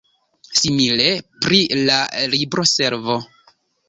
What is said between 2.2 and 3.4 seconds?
libroservo.